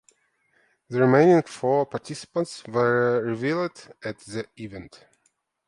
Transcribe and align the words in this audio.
The 0.89 0.99
remaining 0.99 1.43
four 1.43 1.85
participants 1.85 2.65
were 2.65 3.21
revealed 3.21 3.93
at 4.03 4.17
the 4.21 4.47
event. 4.57 5.05